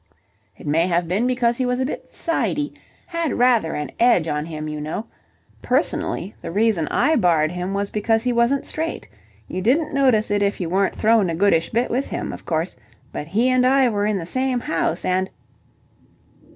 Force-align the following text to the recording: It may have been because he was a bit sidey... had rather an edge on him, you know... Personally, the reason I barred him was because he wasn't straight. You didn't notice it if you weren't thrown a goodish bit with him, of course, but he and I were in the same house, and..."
It 0.57 0.65
may 0.65 0.87
have 0.87 1.07
been 1.07 1.27
because 1.27 1.57
he 1.57 1.65
was 1.67 1.79
a 1.79 1.85
bit 1.85 2.09
sidey... 2.11 2.73
had 3.05 3.33
rather 3.37 3.75
an 3.75 3.91
edge 3.99 4.27
on 4.27 4.47
him, 4.47 4.67
you 4.67 4.81
know... 4.81 5.05
Personally, 5.61 6.33
the 6.41 6.49
reason 6.51 6.87
I 6.87 7.15
barred 7.15 7.51
him 7.51 7.75
was 7.75 7.91
because 7.91 8.23
he 8.23 8.33
wasn't 8.33 8.65
straight. 8.65 9.07
You 9.47 9.61
didn't 9.61 9.93
notice 9.93 10.31
it 10.31 10.41
if 10.41 10.59
you 10.59 10.69
weren't 10.71 10.95
thrown 10.95 11.29
a 11.29 11.35
goodish 11.35 11.69
bit 11.69 11.91
with 11.91 12.07
him, 12.09 12.33
of 12.33 12.45
course, 12.47 12.75
but 13.11 13.27
he 13.27 13.47
and 13.49 13.63
I 13.63 13.89
were 13.89 14.07
in 14.07 14.17
the 14.17 14.25
same 14.25 14.59
house, 14.61 15.05
and..." 15.05 15.29